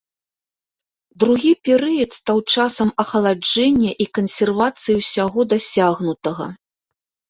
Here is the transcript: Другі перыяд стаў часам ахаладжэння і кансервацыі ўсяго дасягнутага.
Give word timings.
Другі 1.23 1.51
перыяд 1.69 2.11
стаў 2.19 2.37
часам 2.55 2.89
ахаладжэння 3.05 3.91
і 3.93 4.05
кансервацыі 4.21 5.01
ўсяго 5.05 5.51
дасягнутага. 5.57 6.55